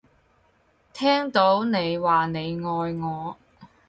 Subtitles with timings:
[0.93, 3.37] 聽到你話你愛我